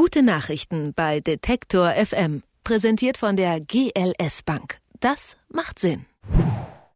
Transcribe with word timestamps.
Gute 0.00 0.22
Nachrichten 0.22 0.92
bei 0.94 1.18
Detektor 1.18 1.90
FM. 1.90 2.44
Präsentiert 2.62 3.18
von 3.18 3.36
der 3.36 3.60
GLS 3.60 4.44
Bank. 4.44 4.78
Das 5.00 5.36
macht 5.48 5.80
Sinn. 5.80 6.06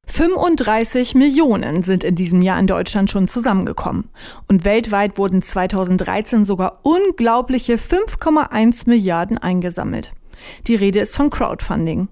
35 0.07 1.17
Millionen 1.17 1.83
sind 1.83 2.05
in 2.05 2.15
diesem 2.15 2.43
Jahr 2.43 2.61
in 2.61 2.69
Deutschland 2.69 3.11
schon 3.11 3.27
zusammengekommen. 3.27 4.09
Und 4.47 4.65
weltweit 4.65 5.19
wurden 5.19 5.43
2013 5.43 6.45
sogar 6.45 6.79
unglaubliche 6.85 7.75
5,1 7.75 8.89
Milliarden 8.89 9.37
eingesammelt. 9.37 10.13
Die 10.69 10.77
Rede 10.77 11.01
ist 11.01 11.17
von 11.17 11.29
Crowdfunding. 11.29 12.07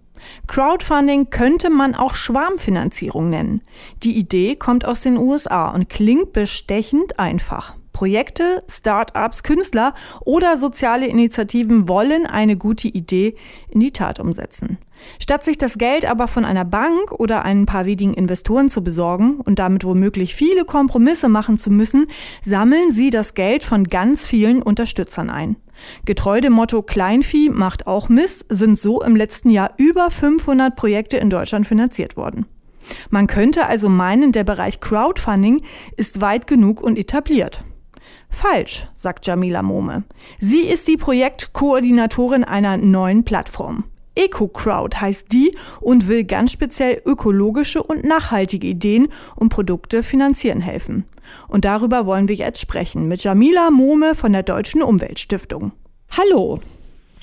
Crowdfunding 0.48 1.30
könnte 1.30 1.70
man 1.70 1.94
auch 1.94 2.14
Schwarmfinanzierung 2.14 3.30
nennen. 3.30 3.62
Die 4.02 4.18
Idee 4.18 4.56
kommt 4.56 4.84
aus 4.84 5.02
den 5.02 5.18
USA 5.18 5.70
und 5.70 5.88
klingt 5.88 6.32
bestechend 6.32 7.20
einfach. 7.20 7.76
Projekte, 7.92 8.62
Start-ups, 8.68 9.42
Künstler 9.42 9.94
oder 10.24 10.56
soziale 10.56 11.06
Initiativen 11.06 11.88
wollen 11.88 12.26
eine 12.26 12.56
gute 12.56 12.88
Idee 12.88 13.36
in 13.68 13.80
die 13.80 13.92
Tat 13.92 14.20
umsetzen. 14.20 14.78
Statt 15.18 15.44
sich 15.44 15.58
das 15.58 15.78
Geld 15.78 16.04
aber 16.04 16.28
von 16.28 16.44
einer 16.44 16.64
Bank 16.64 17.12
oder 17.12 17.44
ein 17.44 17.66
paar 17.66 17.86
wenigen 17.86 18.14
Investoren 18.14 18.68
zu 18.68 18.82
besorgen 18.82 19.40
und 19.40 19.58
damit 19.58 19.84
womöglich 19.84 20.34
viele 20.34 20.64
Kompromisse 20.64 21.28
machen 21.28 21.58
zu 21.58 21.70
müssen, 21.70 22.06
sammeln 22.44 22.90
sie 22.90 23.10
das 23.10 23.34
Geld 23.34 23.64
von 23.64 23.84
ganz 23.84 24.26
vielen 24.26 24.62
Unterstützern 24.62 25.30
ein. 25.30 25.56
Getreu 26.04 26.40
dem 26.40 26.52
Motto 26.52 26.82
Kleinvieh 26.82 27.48
macht 27.48 27.86
auch 27.86 28.08
Mist 28.08 28.44
sind 28.48 28.78
so 28.78 29.02
im 29.02 29.16
letzten 29.16 29.50
Jahr 29.50 29.72
über 29.78 30.10
500 30.10 30.76
Projekte 30.76 31.16
in 31.16 31.30
Deutschland 31.30 31.66
finanziert 31.66 32.16
worden. 32.16 32.46
Man 33.08 33.26
könnte 33.26 33.66
also 33.66 33.88
meinen, 33.88 34.32
der 34.32 34.44
Bereich 34.44 34.80
Crowdfunding 34.80 35.62
ist 35.96 36.20
weit 36.20 36.46
genug 36.46 36.82
und 36.82 36.98
etabliert. 36.98 37.64
Falsch, 38.30 38.86
sagt 38.94 39.26
Jamila 39.26 39.62
Mohme. 39.62 40.04
Sie 40.38 40.62
ist 40.62 40.88
die 40.88 40.96
Projektkoordinatorin 40.96 42.44
einer 42.44 42.76
neuen 42.78 43.24
Plattform. 43.24 43.84
EcoCrowd 44.14 45.00
heißt 45.00 45.32
die 45.32 45.56
und 45.80 46.08
will 46.08 46.24
ganz 46.24 46.52
speziell 46.52 47.00
ökologische 47.04 47.82
und 47.82 48.04
nachhaltige 48.04 48.66
Ideen 48.66 49.08
und 49.36 49.50
Produkte 49.50 50.02
finanzieren 50.02 50.60
helfen. 50.60 51.04
Und 51.48 51.64
darüber 51.64 52.06
wollen 52.06 52.28
wir 52.28 52.34
jetzt 52.34 52.60
sprechen 52.60 53.06
mit 53.06 53.22
Jamila 53.22 53.70
Mohme 53.70 54.14
von 54.14 54.32
der 54.32 54.42
Deutschen 54.42 54.82
Umweltstiftung. 54.82 55.72
Hallo. 56.16 56.60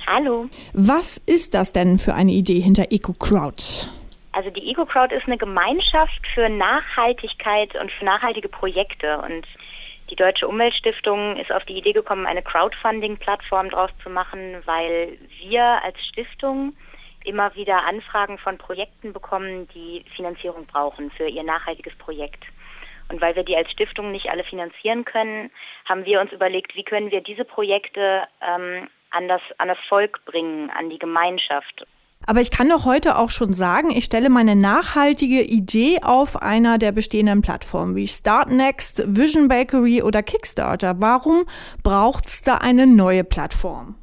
Hallo. 0.06 0.48
Was 0.73 1.17
ist 1.26 1.54
das 1.54 1.73
denn 1.73 2.00
für 2.00 2.14
eine 2.14 2.32
Idee 2.32 2.62
hinter 2.62 2.92
EcoCrowd? 2.92 3.89
Also 4.32 4.50
die 4.52 4.70
EcoCrowd 4.70 5.12
ist 5.12 5.26
eine 5.26 5.38
Gemeinschaft 5.38 6.22
für 6.34 6.48
Nachhaltigkeit 6.48 7.76
und 7.76 7.92
für 7.92 8.06
nachhaltige 8.06 8.48
Projekte 8.48 9.17
und 9.17 9.45
die 10.10 10.16
Deutsche 10.16 10.48
Umweltstiftung 10.48 11.36
ist 11.38 11.52
auf 11.52 11.66
die 11.66 11.78
Idee 11.78 11.94
gekommen, 11.94 12.26
eine 12.26 12.42
Crowdfunding-Plattform 12.42 13.70
daraus 13.70 13.92
zu 14.02 14.10
machen, 14.10 14.62
weil 14.66 15.18
wir 15.42 15.64
als 15.84 15.98
Stiftung 16.08 16.76
immer 17.26 17.54
wieder 17.56 17.84
Anfragen 17.86 18.38
von 18.38 18.58
Projekten 18.58 19.12
bekommen, 19.12 19.68
die 19.76 20.06
Finanzierung 20.16 20.66
brauchen 20.66 21.12
für 21.12 21.28
ihr 21.28 21.44
nachhaltiges 21.44 21.96
Projekt. 21.96 22.46
Und 23.10 23.22
weil 23.22 23.36
wir 23.36 23.44
die 23.44 23.56
als 23.56 23.72
Stiftung 23.72 24.12
nicht 24.12 24.30
alle 24.30 24.44
finanzieren 24.44 25.06
können, 25.06 25.52
haben 25.88 26.06
wir 26.06 26.22
uns 26.22 26.32
überlegt, 26.32 26.76
wie 26.76 26.84
können 26.84 27.12
wir 27.12 27.22
diese 27.22 27.46
Projekte 27.46 28.24
ähm, 28.42 28.90
an, 29.12 29.28
das, 29.28 29.42
an 29.58 29.68
das 29.68 29.78
Volk 29.88 30.24
bringen, 30.26 30.70
an 30.70 30.90
die 30.90 31.00
Gemeinschaft. 31.00 31.86
Aber 32.30 32.42
ich 32.42 32.52
kann 32.52 32.67
doch 32.67 32.83
heute 32.83 33.17
auch 33.17 33.30
schon 33.30 33.53
sagen, 33.53 33.89
ich 33.89 34.03
stelle 34.03 34.30
meine 34.30 34.58
nachhaltige 34.58 35.42
Idee 35.42 36.00
auf 36.03 36.42
einer 36.42 36.78
der 36.78 36.92
bestehenden 36.92 37.42
Plattformen 37.42 37.95
wie 37.95 38.06
Startnext, 38.06 39.02
Vision 39.16 39.47
Bakery 39.47 40.02
oder 40.03 40.22
Kickstarter. 40.22 40.95
Warum 41.00 41.45
braucht 41.83 42.28
es 42.28 42.42
da 42.42 42.55
eine 42.55 42.86
neue 42.86 43.23
Plattform? 43.23 43.95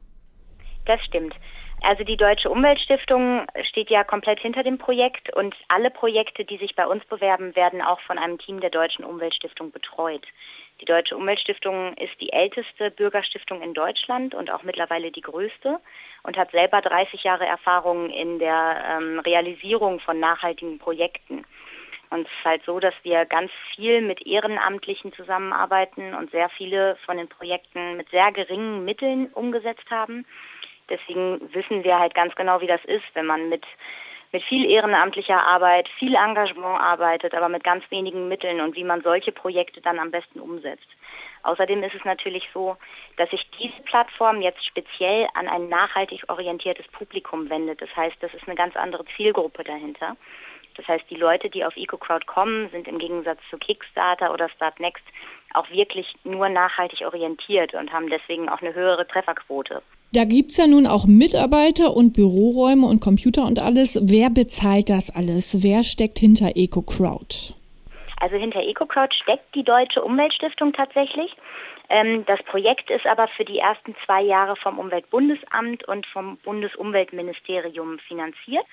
Das 0.87 1.03
stimmt. 1.05 1.35
Also 1.83 2.03
die 2.03 2.17
Deutsche 2.17 2.49
Umweltstiftung 2.49 3.43
steht 3.69 3.91
ja 3.91 4.05
komplett 4.05 4.41
hinter 4.41 4.63
dem 4.63 4.79
Projekt 4.79 5.35
und 5.37 5.55
alle 5.69 5.91
Projekte, 5.91 6.47
die 6.47 6.57
sich 6.57 6.75
bei 6.75 6.87
uns 6.87 7.05
bewerben, 7.05 7.55
werden 7.57 7.83
auch 7.83 8.01
von 8.01 8.17
einem 8.17 8.39
Team 8.39 8.61
der 8.61 8.71
Deutschen 8.71 9.05
Umweltstiftung 9.05 9.71
betreut. 9.71 10.27
Die 10.85 10.93
Deutsche 10.93 11.17
Umweltstiftung 11.17 11.95
ist 11.95 12.13
die 12.21 12.31
älteste 12.31 12.91
Bürgerstiftung 12.91 13.63
in 13.63 13.73
Deutschland 13.73 14.35
und 14.35 14.51
auch 14.51 14.65
mittlerweile 14.65 15.11
die 15.11 15.23
größte 15.23 15.81
und 16.25 16.37
hat 16.37 16.51
selber 16.51 16.83
30 16.83 17.23
Jahre 17.23 17.47
Erfahrung 17.47 18.11
in 18.11 18.39
der 18.39 18.85
ähm, 18.91 19.19
Realisierung 19.21 19.99
von 20.01 20.21
nachhaltigen 20.21 20.79
Projekten. 20.79 21.47
Und 22.11 22.27
es 22.27 22.33
ist 22.39 22.45
halt 22.45 22.63
so, 22.67 22.81
dass 22.81 22.93
wir 23.03 23.25
ganz 23.25 23.51
viel 23.75 24.03
mit 24.03 24.27
Ehrenamtlichen 24.27 25.15
zusammenarbeiten 25.15 26.13
und 26.13 26.31
sehr 26.33 26.51
viele 26.51 26.97
von 27.07 27.17
den 27.17 27.29
Projekten 27.29 27.97
mit 27.97 28.11
sehr 28.11 28.31
geringen 28.33 28.85
Mitteln 28.85 29.29
umgesetzt 29.33 29.91
haben. 29.91 30.27
Deswegen 30.91 31.41
wissen 31.55 31.83
wir 31.83 31.99
halt 31.99 32.15
ganz 32.15 32.35
genau, 32.35 32.61
wie 32.61 32.67
das 32.67 32.85
ist, 32.85 33.07
wenn 33.15 33.25
man 33.25 33.49
mit, 33.49 33.65
mit 34.35 34.43
viel 34.43 34.69
ehrenamtlicher 34.69 35.47
Arbeit, 35.47 35.89
viel 35.97 36.17
Engagement 36.17 36.81
arbeitet, 36.81 37.35
aber 37.35 37.49
mit 37.49 37.63
ganz 37.63 37.85
wenigen 37.91 38.27
Mitteln 38.27 38.61
und 38.61 38.75
wie 38.75 38.83
man 38.83 39.01
solche 39.01 39.31
Projekte 39.31 39.81
dann 39.81 40.01
am 40.01 40.11
besten 40.11 40.41
umsetzt. 40.41 40.89
Außerdem 41.45 41.85
ist 41.85 41.95
es 41.95 42.05
natürlich 42.05 42.43
so, 42.53 42.77
dass 43.17 43.31
sich 43.31 43.49
diese 43.61 43.81
Plattform 43.83 44.43
jetzt 44.43 44.67
speziell 44.67 45.29
an 45.35 45.47
ein 45.47 45.69
nachhaltig 45.69 46.25
orientiertes 46.27 46.89
Publikum 46.89 47.49
wendet. 47.49 47.81
Das 47.81 47.95
heißt, 47.95 48.17
das 48.19 48.35
ist 48.35 48.49
eine 48.49 48.57
ganz 48.57 48.75
andere 48.75 49.05
Zielgruppe 49.17 49.63
dahinter. 49.63 50.17
Das 50.77 50.89
heißt, 50.89 51.05
die 51.09 51.15
Leute, 51.15 51.49
die 51.49 51.65
auf 51.65 51.77
EcoCrowd 51.77 52.27
kommen, 52.27 52.69
sind 52.71 52.89
im 52.89 52.99
Gegensatz 52.99 53.39
zu 53.51 53.57
Kickstarter 53.57 54.35
oder 54.35 54.49
Startnext 54.49 55.05
auch 55.53 55.71
wirklich 55.71 56.13
nur 56.25 56.49
nachhaltig 56.49 57.03
orientiert 57.03 57.75
und 57.75 57.93
haben 57.93 58.11
deswegen 58.11 58.49
auch 58.49 58.61
eine 58.61 58.75
höhere 58.75 59.07
Trefferquote. 59.07 59.81
Da 60.15 60.23
gibt 60.23 60.53
es 60.53 60.59
ja 60.59 60.69
nun 60.69 60.87
auch 60.87 61.07
Mitarbeiter 61.07 61.97
und 61.97 62.13
Büroräume 62.13 62.87
und 62.87 63.01
Computer 63.01 63.43
und 63.43 63.59
alles. 63.59 63.99
Wer 64.01 64.31
bezahlt 64.31 64.89
das 64.89 65.11
alles? 65.11 65.65
Wer 65.65 65.83
steckt 65.83 66.21
hinter 66.21 66.53
EcoCrowd? 66.55 67.53
Also 68.21 68.37
hinter 68.37 68.63
EcoCrowd 68.63 69.13
steckt 69.13 69.53
die 69.57 69.65
Deutsche 69.65 70.05
Umweltstiftung 70.05 70.73
tatsächlich. 70.73 71.35
Ähm, 71.89 72.25
das 72.27 72.41
Projekt 72.45 72.91
ist 72.91 73.09
aber 73.09 73.27
für 73.27 73.45
die 73.45 73.59
ersten 73.59 73.97
zwei 74.07 74.23
Jahre 74.23 74.55
vom 74.55 74.79
Umweltbundesamt 74.79 75.83
und 75.89 76.07
vom 76.07 76.37
Bundesumweltministerium 76.45 77.99
finanziert. 77.99 78.67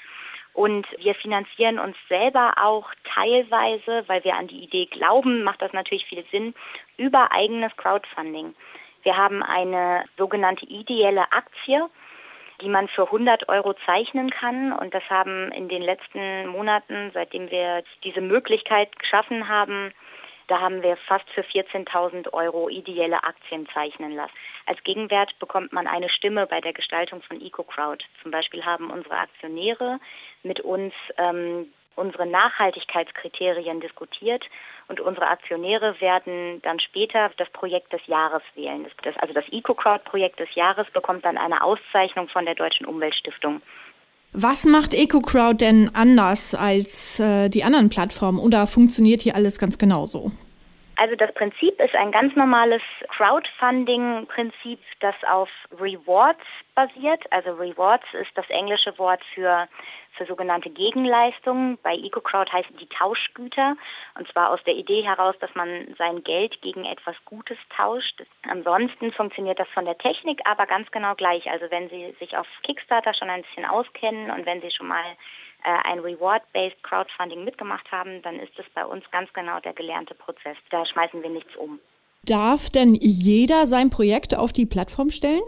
Und 0.53 0.85
wir 0.99 1.15
finanzieren 1.15 1.79
uns 1.79 1.97
selber 2.07 2.53
auch 2.61 2.85
teilweise, 3.15 4.03
weil 4.05 4.23
wir 4.23 4.35
an 4.35 4.47
die 4.47 4.63
Idee 4.63 4.85
glauben, 4.85 5.41
macht 5.41 5.63
das 5.63 5.73
natürlich 5.73 6.05
viel 6.05 6.23
Sinn, 6.29 6.53
über 6.97 7.31
eigenes 7.31 7.75
Crowdfunding. 7.77 8.53
Wir 9.03 9.17
haben 9.17 9.43
eine 9.43 10.05
sogenannte 10.17 10.65
ideelle 10.65 11.31
Aktie, 11.31 11.89
die 12.61 12.69
man 12.69 12.87
für 12.87 13.05
100 13.05 13.49
Euro 13.49 13.73
zeichnen 13.85 14.29
kann. 14.29 14.73
Und 14.73 14.93
das 14.93 15.03
haben 15.09 15.51
in 15.51 15.69
den 15.69 15.81
letzten 15.81 16.47
Monaten, 16.47 17.11
seitdem 17.13 17.49
wir 17.49 17.83
diese 18.03 18.21
Möglichkeit 18.21 18.97
geschaffen 18.99 19.47
haben, 19.47 19.93
da 20.47 20.59
haben 20.59 20.83
wir 20.83 20.97
fast 20.97 21.29
für 21.29 21.43
14.000 21.43 22.33
Euro 22.33 22.67
ideelle 22.67 23.23
Aktien 23.23 23.69
zeichnen 23.73 24.11
lassen. 24.11 24.33
Als 24.65 24.83
Gegenwert 24.83 25.39
bekommt 25.39 25.71
man 25.71 25.87
eine 25.87 26.09
Stimme 26.09 26.45
bei 26.45 26.59
der 26.59 26.73
Gestaltung 26.73 27.21
von 27.21 27.39
EcoCrowd. 27.39 28.03
Zum 28.21 28.31
Beispiel 28.31 28.65
haben 28.65 28.91
unsere 28.91 29.17
Aktionäre 29.17 29.99
mit 30.43 30.59
uns 30.59 30.93
ähm, 31.17 31.71
unsere 32.01 32.25
Nachhaltigkeitskriterien 32.25 33.79
diskutiert 33.79 34.43
und 34.87 34.99
unsere 34.99 35.27
Aktionäre 35.27 36.01
werden 36.01 36.61
dann 36.63 36.79
später 36.79 37.29
das 37.37 37.49
Projekt 37.51 37.93
des 37.93 38.01
Jahres 38.07 38.41
wählen. 38.55 38.87
Das, 39.03 39.15
also 39.17 39.33
das 39.33 39.45
EcoCrowd-Projekt 39.51 40.39
des 40.39 40.53
Jahres 40.55 40.87
bekommt 40.91 41.23
dann 41.23 41.37
eine 41.37 41.63
Auszeichnung 41.63 42.27
von 42.27 42.45
der 42.45 42.55
Deutschen 42.55 42.87
Umweltstiftung. 42.87 43.61
Was 44.33 44.65
macht 44.65 44.93
EcoCrowd 44.93 45.61
denn 45.61 45.91
anders 45.93 46.55
als 46.55 47.19
äh, 47.19 47.49
die 47.49 47.63
anderen 47.63 47.89
Plattformen 47.89 48.39
oder 48.39 48.65
funktioniert 48.65 49.21
hier 49.21 49.35
alles 49.35 49.59
ganz 49.59 49.77
genauso? 49.77 50.31
Also 51.01 51.15
das 51.15 51.33
Prinzip 51.33 51.79
ist 51.81 51.95
ein 51.95 52.11
ganz 52.11 52.35
normales 52.35 52.81
Crowdfunding-Prinzip, 53.09 54.79
das 54.99 55.15
auf 55.27 55.49
Rewards 55.79 56.45
basiert. 56.75 57.23
Also 57.31 57.53
Rewards 57.53 58.05
ist 58.13 58.29
das 58.35 58.47
englische 58.49 58.97
Wort 58.99 59.21
für, 59.33 59.67
für 60.17 60.25
sogenannte 60.25 60.69
Gegenleistungen. 60.69 61.77
Bei 61.83 61.95
EcoCrowd 61.95 62.51
heißen 62.51 62.77
die 62.77 62.87
Tauschgüter. 62.87 63.75
Und 64.17 64.27
zwar 64.31 64.51
aus 64.51 64.59
der 64.65 64.75
Idee 64.75 65.03
heraus, 65.03 65.35
dass 65.39 65.53
man 65.55 65.95
sein 65.97 66.23
Geld 66.23 66.61
gegen 66.61 66.85
etwas 66.85 67.15
Gutes 67.25 67.57
tauscht. 67.75 68.23
Ansonsten 68.43 69.11
funktioniert 69.11 69.59
das 69.59 69.67
von 69.69 69.85
der 69.85 69.97
Technik 69.97 70.41
aber 70.45 70.65
ganz 70.65 70.89
genau 70.91 71.15
gleich. 71.15 71.49
Also 71.49 71.65
wenn 71.69 71.89
Sie 71.89 72.15
sich 72.19 72.37
auf 72.37 72.47
Kickstarter 72.63 73.13
schon 73.13 73.29
ein 73.29 73.43
bisschen 73.43 73.65
auskennen 73.65 74.31
und 74.31 74.45
wenn 74.45 74.61
Sie 74.61 74.71
schon 74.71 74.87
mal 74.87 75.03
äh, 75.63 75.87
ein 75.87 75.99
Reward-Based 75.99 76.83
Crowdfunding 76.83 77.43
mitgemacht 77.43 77.91
haben, 77.91 78.21
dann 78.21 78.39
ist 78.39 78.57
es 78.57 78.65
bei 78.73 78.85
uns 78.85 79.03
ganz 79.11 79.31
genau 79.33 79.59
der 79.59 79.73
gelernte 79.73 80.15
Prozess. 80.15 80.57
Da 80.69 80.85
schmeißen 80.85 81.21
wir 81.21 81.29
nichts 81.29 81.55
um. 81.55 81.79
Darf 82.23 82.69
denn 82.69 82.95
jeder 82.95 83.65
sein 83.65 83.89
Projekt 83.89 84.35
auf 84.35 84.53
die 84.53 84.65
Plattform 84.65 85.09
stellen? 85.09 85.41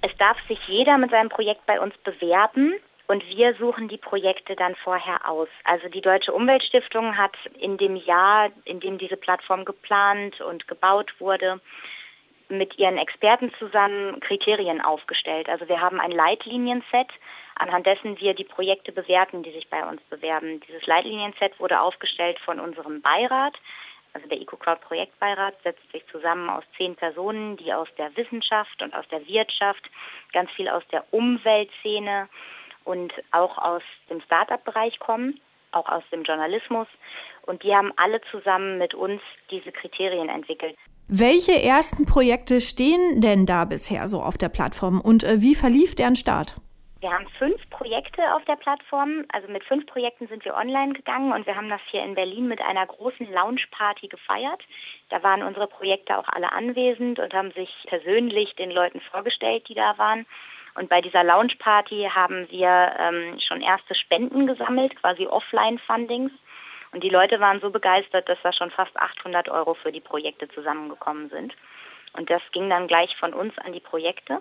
Es 0.00 0.16
darf 0.18 0.36
sich 0.46 0.58
jeder 0.68 0.96
mit 0.96 1.10
seinem 1.10 1.28
Projekt 1.28 1.66
bei 1.66 1.80
uns 1.80 1.94
bewerben 2.04 2.74
und 3.08 3.26
wir 3.26 3.54
suchen 3.54 3.88
die 3.88 3.96
Projekte 3.96 4.54
dann 4.54 4.76
vorher 4.76 5.28
aus. 5.28 5.48
Also 5.64 5.88
die 5.88 6.02
Deutsche 6.02 6.32
Umweltstiftung 6.32 7.16
hat 7.16 7.36
in 7.58 7.78
dem 7.78 7.96
Jahr, 7.96 8.50
in 8.64 8.80
dem 8.80 8.98
diese 8.98 9.16
Plattform 9.16 9.64
geplant 9.64 10.40
und 10.42 10.68
gebaut 10.68 11.14
wurde, 11.18 11.60
mit 12.50 12.78
ihren 12.78 12.98
Experten 12.98 13.52
zusammen 13.58 14.20
Kriterien 14.20 14.80
aufgestellt. 14.80 15.48
Also 15.48 15.68
wir 15.68 15.80
haben 15.80 16.00
ein 16.00 16.10
Leitlinienset, 16.10 17.08
anhand 17.56 17.86
dessen 17.86 18.20
wir 18.20 18.34
die 18.34 18.44
Projekte 18.44 18.92
bewerten, 18.92 19.42
die 19.42 19.52
sich 19.52 19.68
bei 19.68 19.86
uns 19.86 20.02
bewerben. 20.10 20.60
Dieses 20.68 20.86
Leitlinienset 20.86 21.58
wurde 21.60 21.80
aufgestellt 21.80 22.38
von 22.40 22.60
unserem 22.60 23.00
Beirat. 23.00 23.54
Also 24.12 24.28
der 24.28 24.40
EcoCrowd 24.40 24.80
Projektbeirat 24.82 25.54
setzt 25.62 25.92
sich 25.92 26.06
zusammen 26.10 26.48
aus 26.50 26.64
zehn 26.76 26.94
Personen, 26.94 27.56
die 27.56 27.72
aus 27.72 27.88
der 27.96 28.14
Wissenschaft 28.16 28.82
und 28.82 28.94
aus 28.94 29.06
der 29.08 29.26
Wirtschaft, 29.26 29.88
ganz 30.32 30.50
viel 30.52 30.68
aus 30.68 30.82
der 30.90 31.04
Umweltszene 31.10 32.28
und 32.88 33.12
auch 33.32 33.58
aus 33.58 33.82
dem 34.08 34.20
Start-up-Bereich 34.22 34.98
kommen, 34.98 35.38
auch 35.72 35.86
aus 35.88 36.02
dem 36.10 36.22
Journalismus. 36.22 36.88
Und 37.42 37.62
die 37.62 37.74
haben 37.74 37.92
alle 37.96 38.20
zusammen 38.30 38.78
mit 38.78 38.94
uns 38.94 39.20
diese 39.50 39.70
Kriterien 39.72 40.28
entwickelt. 40.28 40.76
Welche 41.06 41.62
ersten 41.62 42.06
Projekte 42.06 42.60
stehen 42.60 43.20
denn 43.20 43.46
da 43.46 43.64
bisher 43.64 44.08
so 44.08 44.20
auf 44.20 44.36
der 44.36 44.48
Plattform 44.48 45.00
und 45.00 45.24
äh, 45.24 45.40
wie 45.40 45.54
verlief 45.54 45.94
deren 45.94 46.16
Start? 46.16 46.56
Wir 47.00 47.10
haben 47.12 47.28
fünf 47.38 47.70
Projekte 47.70 48.22
auf 48.34 48.44
der 48.44 48.56
Plattform. 48.56 49.24
Also 49.32 49.46
mit 49.48 49.62
fünf 49.64 49.86
Projekten 49.86 50.26
sind 50.26 50.44
wir 50.44 50.56
online 50.56 50.94
gegangen 50.94 51.32
und 51.32 51.46
wir 51.46 51.54
haben 51.54 51.68
das 51.68 51.80
hier 51.90 52.02
in 52.02 52.14
Berlin 52.14 52.48
mit 52.48 52.60
einer 52.60 52.84
großen 52.84 53.30
Lounge-Party 53.32 54.08
gefeiert. 54.08 54.62
Da 55.08 55.22
waren 55.22 55.44
unsere 55.44 55.68
Projekte 55.68 56.18
auch 56.18 56.28
alle 56.28 56.50
anwesend 56.52 57.20
und 57.20 57.32
haben 57.34 57.52
sich 57.52 57.70
persönlich 57.86 58.56
den 58.56 58.70
Leuten 58.70 59.00
vorgestellt, 59.00 59.68
die 59.68 59.74
da 59.74 59.96
waren. 59.96 60.26
Und 60.78 60.88
bei 60.88 61.00
dieser 61.00 61.24
Lounge-Party 61.24 62.08
haben 62.14 62.48
wir 62.50 62.94
ähm, 62.98 63.38
schon 63.40 63.60
erste 63.60 63.96
Spenden 63.96 64.46
gesammelt, 64.46 64.94
quasi 65.00 65.26
Offline-Fundings. 65.26 66.30
Und 66.92 67.02
die 67.02 67.08
Leute 67.08 67.40
waren 67.40 67.60
so 67.60 67.70
begeistert, 67.70 68.28
dass 68.28 68.38
da 68.44 68.52
schon 68.52 68.70
fast 68.70 68.96
800 68.96 69.48
Euro 69.48 69.74
für 69.74 69.90
die 69.90 70.00
Projekte 70.00 70.48
zusammengekommen 70.48 71.30
sind. 71.30 71.54
Und 72.12 72.30
das 72.30 72.42
ging 72.52 72.70
dann 72.70 72.86
gleich 72.86 73.14
von 73.16 73.34
uns 73.34 73.58
an 73.58 73.72
die 73.72 73.80
Projekte. 73.80 74.40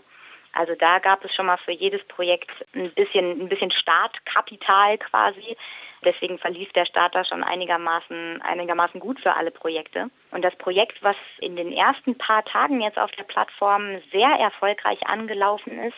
Also 0.54 0.76
da 0.76 1.00
gab 1.00 1.26
es 1.26 1.34
schon 1.34 1.48
mal 1.48 1.58
für 1.58 1.72
jedes 1.72 2.04
Projekt 2.06 2.52
ein 2.74 2.92
bisschen, 2.94 3.42
ein 3.42 3.50
bisschen 3.50 3.72
Startkapital 3.72 4.98
quasi. 5.00 5.58
Deswegen 6.06 6.38
verlief 6.38 6.72
der 6.74 6.86
Start 6.86 7.16
da 7.16 7.26
schon 7.26 7.44
einigermaßen, 7.44 8.42
einigermaßen 8.44 9.00
gut 9.00 9.20
für 9.20 9.36
alle 9.36 9.52
Projekte. 9.52 10.10
Und 10.32 10.44
das 10.44 10.56
Projekt, 10.56 11.02
was 11.02 11.16
in 11.40 11.56
den 11.56 11.72
ersten 11.72 12.18
paar 12.18 12.46
Tagen 12.46 12.82
jetzt 12.82 13.00
auf 13.00 13.12
der 13.12 13.24
Plattform 13.24 14.02
sehr 14.12 14.30
erfolgreich 14.30 15.06
angelaufen 15.08 15.80
ist, 15.80 15.98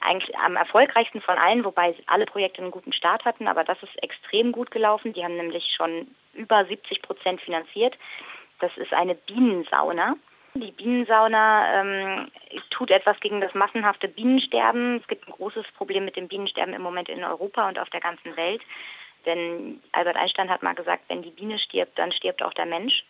eigentlich 0.00 0.36
am 0.38 0.56
erfolgreichsten 0.56 1.20
von 1.20 1.36
allen, 1.38 1.64
wobei 1.64 1.94
alle 2.06 2.26
Projekte 2.26 2.62
einen 2.62 2.70
guten 2.70 2.92
Start 2.92 3.24
hatten, 3.24 3.48
aber 3.48 3.64
das 3.64 3.82
ist 3.82 4.02
extrem 4.02 4.52
gut 4.52 4.70
gelaufen. 4.70 5.12
Die 5.12 5.24
haben 5.24 5.36
nämlich 5.36 5.74
schon 5.76 6.08
über 6.34 6.64
70 6.64 7.02
Prozent 7.02 7.40
finanziert. 7.40 7.96
Das 8.60 8.76
ist 8.76 8.92
eine 8.92 9.14
Bienensauna. 9.14 10.16
Die 10.54 10.72
Bienensauna 10.72 11.80
ähm, 11.80 12.30
tut 12.70 12.90
etwas 12.90 13.20
gegen 13.20 13.42
das 13.42 13.52
massenhafte 13.52 14.08
Bienensterben. 14.08 14.96
Es 14.96 15.06
gibt 15.06 15.28
ein 15.28 15.32
großes 15.32 15.66
Problem 15.76 16.06
mit 16.06 16.16
dem 16.16 16.28
Bienensterben 16.28 16.72
im 16.72 16.82
Moment 16.82 17.10
in 17.10 17.24
Europa 17.24 17.68
und 17.68 17.78
auf 17.78 17.90
der 17.90 18.00
ganzen 18.00 18.36
Welt. 18.36 18.62
Denn 19.26 19.82
Albert 19.92 20.16
Einstein 20.16 20.48
hat 20.48 20.62
mal 20.62 20.74
gesagt, 20.74 21.04
wenn 21.08 21.22
die 21.22 21.30
Biene 21.30 21.58
stirbt, 21.58 21.98
dann 21.98 22.12
stirbt 22.12 22.42
auch 22.42 22.54
der 22.54 22.64
Mensch. 22.64 23.04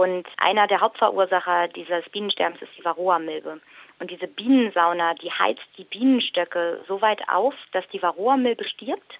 Und 0.00 0.26
einer 0.38 0.66
der 0.66 0.80
Hauptverursacher 0.80 1.68
dieses 1.68 2.08
Bienensterbens 2.10 2.62
ist 2.62 2.72
die 2.78 2.84
Varroa-Milbe. 2.84 3.60
Und 3.98 4.10
diese 4.10 4.26
Bienensauna, 4.26 5.14
die 5.14 5.30
heizt 5.30 5.66
die 5.76 5.84
Bienenstöcke 5.84 6.82
so 6.88 7.02
weit 7.02 7.20
auf, 7.28 7.54
dass 7.72 7.86
die 7.88 8.00
Varroa-Milbe 8.00 8.64
stirbt 8.64 9.18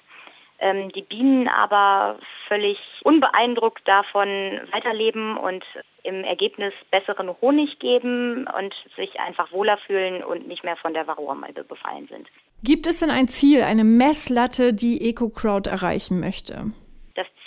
ähm, 0.61 0.91
die 0.93 1.03
Bienen 1.03 1.49
aber 1.49 2.19
völlig 2.47 2.79
unbeeindruckt 3.03 3.87
davon 3.89 4.29
weiterleben 4.73 5.37
und 5.37 5.65
im 6.03 6.23
Ergebnis 6.25 6.73
besseren 6.91 7.35
Honig 7.41 7.79
geben 7.79 8.47
und 8.59 8.75
sich 8.97 9.19
einfach 9.21 9.53
wohler 9.53 9.79
fühlen 9.87 10.23
und 10.23 10.47
nicht 10.47 10.65
mehr 10.65 10.77
von 10.77 10.95
der 10.95 11.07
Varroa-Milbe 11.07 11.65
befallen 11.65 12.09
sind. 12.09 12.29
Gibt 12.63 12.87
es 12.87 13.01
denn 13.01 13.11
ein 13.11 13.29
Ziel, 13.29 13.63
eine 13.63 13.85
Messlatte, 13.85 14.75
die 14.75 15.09
EcoCrowd 15.09 15.67
erreichen 15.67 16.21
möchte? 16.21 16.73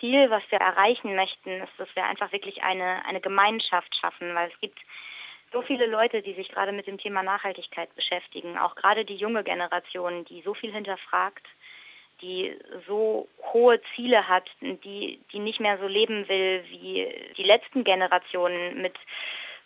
Ziel, 0.04 0.30
was 0.30 0.44
wir 0.50 0.60
erreichen 0.60 1.16
möchten, 1.16 1.62
ist, 1.62 1.72
dass 1.78 1.88
wir 1.96 2.04
einfach 2.04 2.34
wirklich 2.34 2.62
eine, 2.62 3.06
eine 3.06 3.22
Gemeinschaft 3.22 3.96
schaffen, 3.96 4.36
weil 4.36 4.50
es 4.50 4.60
gibt 4.60 4.78
so 5.54 5.62
viele 5.62 5.86
Leute, 5.86 6.22
die 6.22 6.34
sich 6.34 6.50
gerade 6.50 6.74
mit 6.74 6.88
dem 6.88 6.98
Thema 6.98 7.24
Nachhaltigkeit 7.24 7.96
beschäftigen, 7.96 8.58
auch 8.58 8.76
gerade 8.76 9.06
die 9.06 9.16
junge 9.16 9.46
Generation, 9.46 10.26
die 10.26 10.42
so 10.42 10.54
viel 10.54 10.74
hinterfragt 10.74 11.48
die 12.22 12.58
so 12.88 13.28
hohe 13.52 13.82
Ziele 13.96 14.28
hat, 14.28 14.50
die, 14.62 15.20
die 15.32 15.40
nicht 15.40 15.60
mehr 15.60 15.78
so 15.78 15.88
leben 15.88 16.28
will 16.30 16.64
wie 16.70 17.08
die 17.38 17.44
letzten 17.44 17.84
Generationen 17.84 18.82
mit 18.82 18.96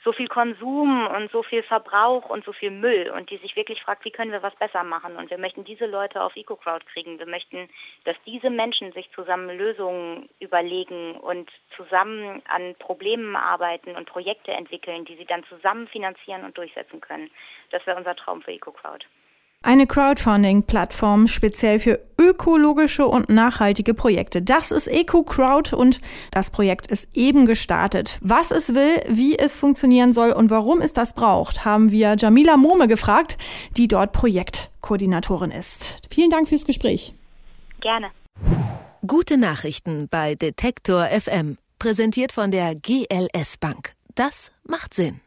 so 0.03 0.11
viel 0.11 0.27
Konsum 0.27 1.07
und 1.07 1.31
so 1.31 1.43
viel 1.43 1.63
Verbrauch 1.63 2.29
und 2.29 2.45
so 2.45 2.53
viel 2.53 2.71
Müll 2.71 3.09
und 3.09 3.29
die 3.29 3.37
sich 3.37 3.55
wirklich 3.55 3.81
fragt, 3.81 4.05
wie 4.05 4.11
können 4.11 4.31
wir 4.31 4.43
was 4.43 4.55
besser 4.55 4.83
machen. 4.83 5.15
Und 5.17 5.29
wir 5.29 5.37
möchten 5.37 5.63
diese 5.63 5.85
Leute 5.85 6.21
auf 6.21 6.35
EcoCrowd 6.35 6.85
kriegen. 6.87 7.19
Wir 7.19 7.27
möchten, 7.27 7.69
dass 8.03 8.15
diese 8.25 8.49
Menschen 8.49 8.93
sich 8.93 9.09
zusammen 9.11 9.57
Lösungen 9.57 10.29
überlegen 10.39 11.15
und 11.15 11.49
zusammen 11.75 12.41
an 12.47 12.75
Problemen 12.79 13.35
arbeiten 13.35 13.95
und 13.95 14.07
Projekte 14.07 14.51
entwickeln, 14.51 15.05
die 15.05 15.15
sie 15.15 15.25
dann 15.25 15.43
zusammen 15.45 15.87
finanzieren 15.87 16.43
und 16.43 16.57
durchsetzen 16.57 17.01
können. 17.01 17.29
Das 17.71 17.85
wäre 17.85 17.97
unser 17.97 18.15
Traum 18.15 18.41
für 18.41 18.51
EcoCrowd. 18.51 19.05
Eine 19.63 19.87
Crowdfunding-Plattform 19.87 21.27
speziell 21.27 21.79
für 21.79 21.99
ökologische 22.19 23.05
und 23.05 23.27
nachhaltige 23.29 23.93
Projekte. 23.93 24.41
Das 24.41 24.71
ist 24.71 24.87
EcoCrowd 24.87 25.73
und 25.73 25.99
das 26.31 26.51
Projekt 26.51 26.87
ist 26.87 27.07
eben 27.13 27.45
gestartet. 27.45 28.17
Was 28.21 28.51
es 28.51 28.75
will, 28.75 29.01
wie 29.09 29.37
es 29.37 29.57
funktionieren 29.57 30.13
soll 30.13 30.31
und 30.31 30.49
warum 30.51 30.81
es 30.81 30.93
das 30.93 31.13
braucht, 31.13 31.65
haben 31.65 31.91
wir 31.91 32.15
Jamila 32.17 32.55
Mohme 32.55 32.87
gefragt, 32.87 33.37
die 33.75 33.87
dort 33.87 34.13
Projektkoordinatorin 34.13 35.51
ist. 35.51 36.07
Vielen 36.09 36.29
Dank 36.29 36.47
fürs 36.47 36.65
Gespräch. 36.65 37.13
Gerne. 37.81 38.11
Gute 39.05 39.37
Nachrichten 39.37 40.07
bei 40.09 40.35
Detektor 40.35 41.07
FM, 41.07 41.57
präsentiert 41.79 42.31
von 42.31 42.51
der 42.51 42.75
GLS 42.75 43.57
Bank. 43.57 43.93
Das 44.15 44.51
macht 44.63 44.93
Sinn. 44.93 45.21